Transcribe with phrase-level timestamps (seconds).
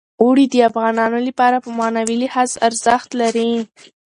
[0.23, 3.51] اوړي د افغانانو لپاره په معنوي لحاظ ارزښت لري.